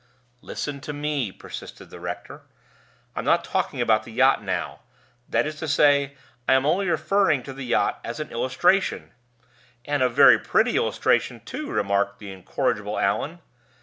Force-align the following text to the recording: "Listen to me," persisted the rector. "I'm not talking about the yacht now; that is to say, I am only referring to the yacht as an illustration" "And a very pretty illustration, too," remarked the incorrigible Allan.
"Listen 0.41 0.81
to 0.81 0.93
me," 0.93 1.31
persisted 1.31 1.91
the 1.91 1.99
rector. 1.99 2.41
"I'm 3.15 3.23
not 3.23 3.43
talking 3.43 3.81
about 3.81 4.01
the 4.01 4.11
yacht 4.11 4.41
now; 4.43 4.79
that 5.29 5.45
is 5.45 5.57
to 5.57 5.67
say, 5.67 6.15
I 6.49 6.53
am 6.55 6.65
only 6.65 6.89
referring 6.89 7.43
to 7.43 7.53
the 7.53 7.65
yacht 7.65 7.99
as 8.03 8.19
an 8.19 8.31
illustration" 8.31 9.11
"And 9.85 10.01
a 10.01 10.09
very 10.09 10.39
pretty 10.39 10.75
illustration, 10.75 11.39
too," 11.45 11.69
remarked 11.69 12.17
the 12.17 12.31
incorrigible 12.31 12.97
Allan. 12.97 13.41